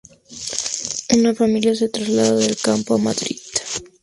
[1.15, 3.37] Una familia se traslada del campo a Madrid.